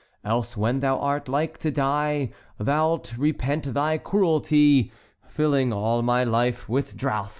[0.25, 4.91] Else when thou art like to die Thou 'lt repent thy cruelty,
[5.27, 7.29] Filling all my life with drouth!"